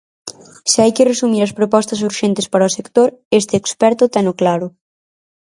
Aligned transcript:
Se 0.71 0.79
hai 0.83 0.91
que 0.95 1.07
resumir 1.11 1.41
as 1.43 1.55
propostas 1.59 1.99
urxentes 2.09 2.47
para 2.51 2.69
o 2.69 2.73
sector, 2.77 3.09
este 3.39 3.53
experto 3.61 4.03
teno 4.15 4.33
claro. 4.41 4.67